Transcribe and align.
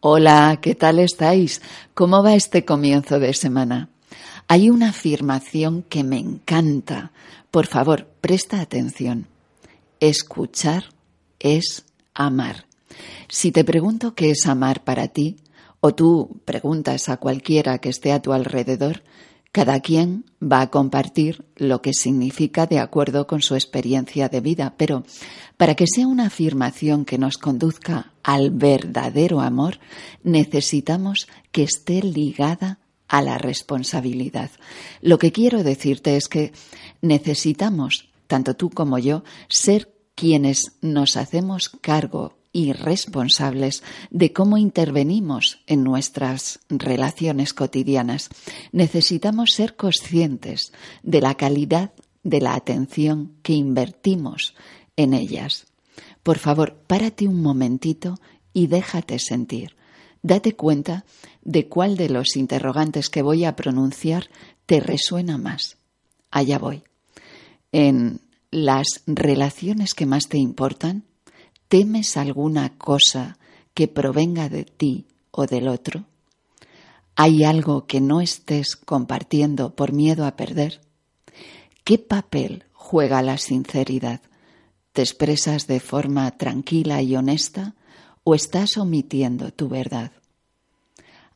Hola, 0.00 0.60
¿qué 0.62 0.76
tal 0.76 1.00
estáis? 1.00 1.60
¿Cómo 1.92 2.22
va 2.22 2.36
este 2.36 2.64
comienzo 2.64 3.18
de 3.18 3.34
semana? 3.34 3.88
Hay 4.46 4.70
una 4.70 4.90
afirmación 4.90 5.82
que 5.82 6.04
me 6.04 6.18
encanta. 6.18 7.10
Por 7.50 7.66
favor, 7.66 8.06
presta 8.20 8.60
atención. 8.60 9.26
Escuchar 9.98 10.84
es 11.40 11.84
amar. 12.14 12.66
Si 13.28 13.50
te 13.50 13.64
pregunto 13.64 14.14
qué 14.14 14.30
es 14.30 14.46
amar 14.46 14.84
para 14.84 15.08
ti, 15.08 15.38
o 15.80 15.92
tú 15.96 16.40
preguntas 16.44 17.08
a 17.08 17.16
cualquiera 17.16 17.78
que 17.78 17.88
esté 17.88 18.12
a 18.12 18.22
tu 18.22 18.32
alrededor, 18.32 19.02
cada 19.52 19.80
quien 19.80 20.24
va 20.40 20.60
a 20.60 20.70
compartir 20.70 21.44
lo 21.56 21.82
que 21.82 21.92
significa 21.92 22.66
de 22.66 22.78
acuerdo 22.78 23.26
con 23.26 23.42
su 23.42 23.54
experiencia 23.54 24.28
de 24.28 24.40
vida, 24.40 24.74
pero 24.76 25.04
para 25.56 25.74
que 25.74 25.86
sea 25.86 26.06
una 26.06 26.26
afirmación 26.26 27.04
que 27.04 27.18
nos 27.18 27.38
conduzca 27.38 28.12
al 28.22 28.50
verdadero 28.50 29.40
amor, 29.40 29.80
necesitamos 30.22 31.28
que 31.50 31.62
esté 31.62 32.02
ligada 32.02 32.78
a 33.08 33.22
la 33.22 33.38
responsabilidad. 33.38 34.50
Lo 35.00 35.18
que 35.18 35.32
quiero 35.32 35.64
decirte 35.64 36.16
es 36.16 36.28
que 36.28 36.52
necesitamos, 37.00 38.10
tanto 38.26 38.54
tú 38.54 38.70
como 38.70 38.98
yo, 38.98 39.24
ser 39.48 39.94
quienes 40.14 40.76
nos 40.82 41.16
hacemos 41.16 41.68
cargo 41.68 42.37
y 42.58 42.72
responsables 42.72 43.84
de 44.10 44.32
cómo 44.32 44.58
intervenimos 44.58 45.60
en 45.68 45.84
nuestras 45.84 46.58
relaciones 46.68 47.54
cotidianas. 47.54 48.30
Necesitamos 48.72 49.50
ser 49.52 49.76
conscientes 49.76 50.72
de 51.04 51.20
la 51.20 51.36
calidad 51.36 51.92
de 52.24 52.40
la 52.40 52.54
atención 52.56 53.36
que 53.44 53.52
invertimos 53.52 54.56
en 54.96 55.14
ellas. 55.14 55.66
Por 56.24 56.38
favor, 56.38 56.82
párate 56.88 57.28
un 57.28 57.42
momentito 57.42 58.18
y 58.52 58.66
déjate 58.66 59.20
sentir. 59.20 59.76
Date 60.22 60.56
cuenta 60.56 61.04
de 61.42 61.68
cuál 61.68 61.96
de 61.96 62.08
los 62.08 62.34
interrogantes 62.34 63.08
que 63.08 63.22
voy 63.22 63.44
a 63.44 63.54
pronunciar 63.54 64.30
te 64.66 64.80
resuena 64.80 65.38
más. 65.38 65.76
Allá 66.32 66.58
voy. 66.58 66.82
En 67.70 68.20
las 68.50 69.02
relaciones 69.06 69.94
que 69.94 70.06
más 70.06 70.28
te 70.28 70.38
importan, 70.38 71.04
¿Temes 71.68 72.16
alguna 72.16 72.78
cosa 72.78 73.36
que 73.74 73.88
provenga 73.88 74.48
de 74.48 74.64
ti 74.64 75.06
o 75.30 75.46
del 75.46 75.68
otro? 75.68 76.06
¿Hay 77.14 77.44
algo 77.44 77.86
que 77.86 78.00
no 78.00 78.22
estés 78.22 78.74
compartiendo 78.74 79.74
por 79.76 79.92
miedo 79.92 80.24
a 80.24 80.34
perder? 80.34 80.80
¿Qué 81.84 81.98
papel 81.98 82.64
juega 82.72 83.20
la 83.20 83.36
sinceridad? 83.36 84.22
¿Te 84.92 85.02
expresas 85.02 85.66
de 85.66 85.80
forma 85.80 86.30
tranquila 86.38 87.02
y 87.02 87.16
honesta 87.16 87.74
o 88.24 88.34
estás 88.34 88.78
omitiendo 88.78 89.52
tu 89.52 89.68
verdad? 89.68 90.12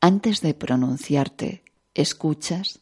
Antes 0.00 0.40
de 0.40 0.54
pronunciarte, 0.54 1.62
¿escuchas? 1.94 2.80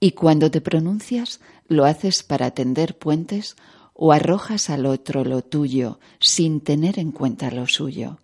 Y 0.00 0.12
cuando 0.12 0.50
te 0.50 0.60
pronuncias, 0.60 1.40
¿lo 1.68 1.84
haces 1.84 2.24
para 2.24 2.50
tender 2.50 2.98
puentes 2.98 3.54
o 4.02 4.12
arrojas 4.12 4.70
al 4.70 4.86
otro 4.86 5.24
lo 5.24 5.42
tuyo 5.42 6.00
sin 6.20 6.62
tener 6.62 6.98
en 6.98 7.12
cuenta 7.12 7.50
lo 7.50 7.66
suyo. 7.66 8.18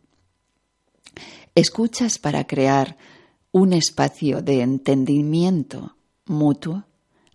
Escuchas 1.54 2.18
para 2.18 2.46
crear 2.46 2.96
un 3.52 3.74
espacio 3.74 4.40
de 4.40 4.62
entendimiento 4.62 5.94
mutuo, 6.24 6.84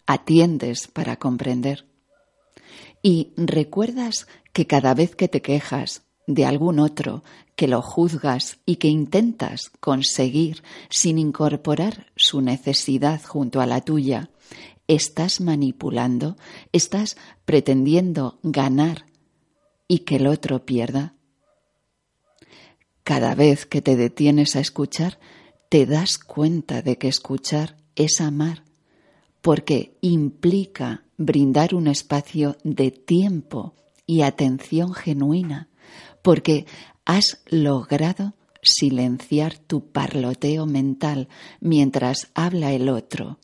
atiendes 0.08 0.88
para 0.88 1.17
comprender. 1.17 1.86
Y 3.03 3.31
recuerdas 3.38 4.25
que 4.53 4.66
cada 4.66 4.95
vez 4.95 5.16
que 5.16 5.28
te 5.28 5.44
quejas 5.44 6.02
de 6.25 6.45
algún 6.47 6.80
otro, 6.80 7.23
que 7.56 7.67
lo 7.67 7.84
juzgas 7.84 8.58
y 8.66 8.78
que 8.78 8.88
intentas 8.88 9.69
conseguir 9.80 10.64
sin 10.89 11.19
incorporar 11.19 12.08
su 12.16 12.42
necesidad 12.42 13.22
junto 13.23 13.62
a 13.62 13.67
la 13.67 13.81
tuya, 13.81 14.31
estás 14.88 15.42
manipulando, 15.42 16.38
estás 16.72 17.18
pretendiendo 17.46 18.40
ganar 18.44 19.06
y 19.88 20.00
que 20.00 20.18
el 20.18 20.28
otro 20.28 20.66
pierda. 20.66 21.16
Cada 23.03 23.36
vez 23.36 23.66
que 23.66 23.81
te 23.81 23.96
detienes 23.96 24.56
a 24.56 24.59
escuchar, 24.59 25.20
te 25.70 25.86
das 25.86 26.18
cuenta 26.18 26.81
de 26.81 26.97
que 26.97 27.08
escuchar 27.08 27.78
es 27.96 28.22
amar, 28.22 28.64
porque 29.41 29.97
implica 30.02 31.03
brindar 31.18 31.75
un 31.75 31.88
espacio 31.88 32.58
de 32.64 32.91
tiempo 32.91 33.75
y 34.06 34.22
atención 34.22 34.94
genuina, 34.94 35.70
porque 36.22 36.66
has 37.06 37.41
logrado 37.47 38.34
silenciar 38.62 39.58
tu 39.58 39.91
parloteo 39.91 40.66
mental 40.66 41.28
mientras 41.59 42.30
habla 42.36 42.74
el 42.74 42.90
otro 42.90 43.40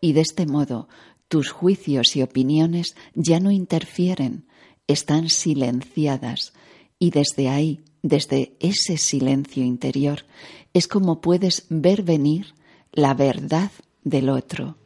y 0.00 0.12
de 0.12 0.20
este 0.20 0.46
modo 0.46 0.88
tus 1.28 1.50
juicios 1.50 2.16
y 2.16 2.22
opiniones 2.22 2.96
ya 3.14 3.40
no 3.40 3.50
interfieren, 3.50 4.46
están 4.86 5.28
silenciadas 5.28 6.52
y 6.98 7.10
desde 7.10 7.48
ahí, 7.48 7.80
desde 8.02 8.56
ese 8.60 8.96
silencio 8.96 9.62
interior, 9.62 10.24
es 10.72 10.88
como 10.88 11.20
puedes 11.20 11.66
ver 11.68 12.02
venir 12.02 12.54
la 12.92 13.14
verdad 13.14 13.70
del 14.02 14.30
otro. 14.30 14.76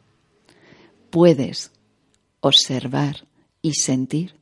Puedes 1.09 1.71
observar 2.41 3.27
y 3.61 3.73
sentir 3.73 4.35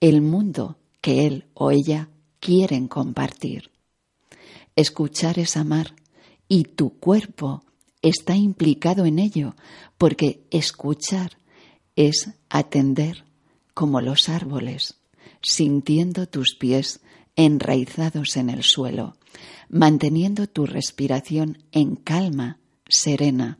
el 0.00 0.22
mundo 0.22 0.78
que 1.00 1.26
él 1.26 1.46
o 1.54 1.70
ella 1.70 2.08
quieren 2.38 2.88
compartir. 2.88 3.70
Escuchar 4.76 5.38
es 5.38 5.56
amar 5.56 5.94
y 6.48 6.64
tu 6.64 6.98
cuerpo 6.98 7.64
está 8.02 8.36
implicado 8.36 9.04
en 9.04 9.18
ello, 9.18 9.54
porque 9.98 10.46
escuchar 10.50 11.38
es 11.96 12.30
atender 12.48 13.24
como 13.74 14.00
los 14.00 14.28
árboles, 14.28 15.00
sintiendo 15.42 16.26
tus 16.26 16.54
pies 16.58 17.00
enraizados 17.36 18.36
en 18.36 18.50
el 18.50 18.62
suelo, 18.62 19.16
manteniendo 19.68 20.46
tu 20.46 20.66
respiración 20.66 21.58
en 21.72 21.96
calma, 21.96 22.58
serena, 22.88 23.58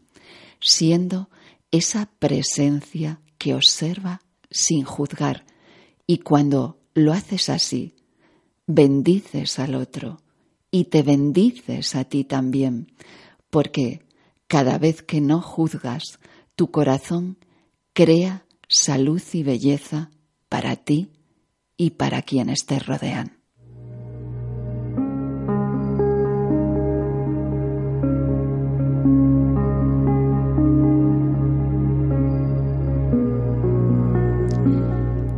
siendo 0.61 1.31
esa 1.71 2.11
presencia 2.19 3.21
que 3.39 3.55
observa 3.55 4.23
sin 4.51 4.85
juzgar. 4.85 5.47
Y 6.07 6.19
cuando 6.19 6.81
lo 6.95 7.13
haces 7.13 7.49
así, 7.49 7.95
bendices 8.67 9.59
al 9.59 9.75
otro 9.75 10.21
y 10.71 10.85
te 10.85 11.03
bendices 11.03 11.95
a 11.95 12.05
ti 12.05 12.25
también, 12.25 12.93
porque 13.51 14.03
cada 14.51 14.79
vez 14.79 15.03
que 15.03 15.21
no 15.21 15.41
juzgas, 15.41 16.19
tu 16.57 16.73
corazón 16.73 17.39
crea 17.93 18.45
salud 18.69 19.23
y 19.33 19.45
belleza 19.45 20.11
para 20.49 20.75
ti 20.75 21.13
y 21.77 21.91
para 21.91 22.23
quienes 22.23 22.67
te 22.67 22.81
rodean. 22.81 23.39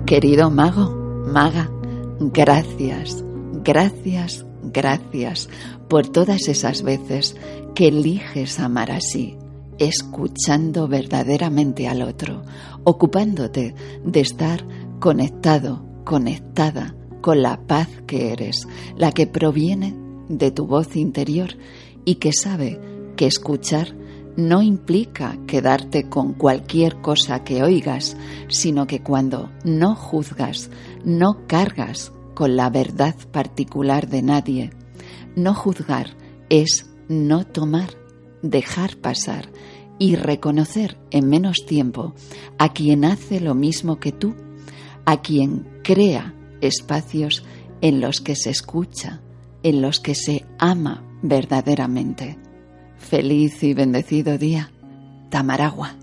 Querido 0.06 0.50
mago, 0.50 0.89
maga, 1.27 1.71
gracias, 2.19 3.23
gracias, 3.62 4.47
gracias 4.62 5.49
por 5.89 6.09
todas 6.09 6.49
esas 6.49 6.83
veces 6.83 7.37
que 7.75 7.89
eliges 7.89 8.59
amar 8.61 8.91
así, 8.91 9.37
escuchando 9.78 10.89
verdaderamente 10.89 11.89
al 11.89 12.03
otro, 12.03 12.43
ocupándote 12.84 13.75
de 14.05 14.21
estar 14.21 14.65
conectado, 15.00 15.84
conectada 16.05 16.95
con 17.21 17.43
la 17.43 17.61
paz 17.67 17.89
que 18.06 18.33
eres, 18.33 18.67
la 18.97 19.12
que 19.12 19.27
proviene 19.27 19.95
de 20.28 20.50
tu 20.50 20.67
voz 20.67 20.97
interior 20.97 21.50
y 22.05 22.17
que 22.17 22.32
sabe 22.32 22.81
que 23.17 23.26
escuchar 23.26 23.94
no 24.37 24.62
implica 24.62 25.37
quedarte 25.47 26.09
con 26.09 26.32
cualquier 26.32 27.00
cosa 27.03 27.44
que 27.44 27.62
oigas, 27.62 28.17
sino 28.49 28.87
que 28.87 29.03
cuando 29.03 29.50
no 29.64 29.94
juzgas, 29.94 30.70
no 31.05 31.47
cargas 31.47 32.12
con 32.34 32.56
la 32.56 32.70
verdad 32.70 33.14
particular 33.31 34.08
de 34.08 34.23
nadie. 34.23 34.70
No 35.37 35.55
juzgar 35.55 36.17
es 36.49 36.87
no 37.08 37.46
tomar, 37.46 37.90
dejar 38.43 38.96
pasar 38.96 39.50
y 39.99 40.17
reconocer 40.17 40.99
en 41.11 41.29
menos 41.29 41.64
tiempo 41.67 42.14
a 42.58 42.73
quien 42.73 43.05
hace 43.05 43.40
lo 43.40 43.55
mismo 43.55 44.00
que 44.00 44.12
tú, 44.12 44.34
a 45.05 45.23
quien 45.23 45.69
crea 45.82 46.34
espacios 46.61 47.44
en 47.81 48.00
los 48.00 48.20
que 48.20 48.37
se 48.37 48.50
escucha, 48.50 49.20
en 49.62 49.82
los 49.82 50.00
que 50.00 50.14
se 50.14 50.44
ama 50.58 51.05
verdaderamente. 51.23 52.38
Feliz 52.96 53.62
y 53.62 53.75
bendecido 53.75 54.38
día, 54.38 54.73
Tamaragua. 55.31 56.01